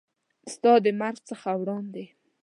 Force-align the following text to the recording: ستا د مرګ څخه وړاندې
ستا 0.53 0.71
د 0.83 0.85
مرګ 0.99 1.17
څخه 1.29 1.49
وړاندې 1.59 2.05